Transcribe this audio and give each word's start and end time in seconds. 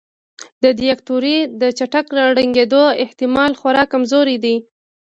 د 0.63 0.65
دیکتاتورۍ 0.79 1.37
د 1.61 1.63
چټک 1.77 2.05
ړنګیدو 2.37 2.83
احتمال 3.03 3.51
خورا 3.59 3.83
کمزوری 3.93 4.37
دی. 4.43 4.55